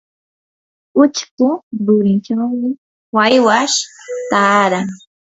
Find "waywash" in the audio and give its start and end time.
3.15-3.77